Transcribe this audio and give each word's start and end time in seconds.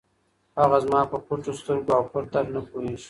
هغه 0.59 0.77
زما 0.85 1.01
په 1.11 1.17
پټو 1.25 1.51
سترګو 1.59 1.91
او 1.97 2.03
پټ 2.11 2.25
درد 2.33 2.49
نه 2.55 2.61
پوهېږي. 2.69 2.99